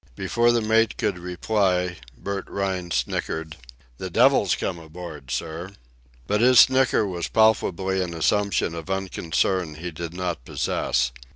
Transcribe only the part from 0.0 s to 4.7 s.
Before the mate could reply, Bert Rhine snickered: "The devil's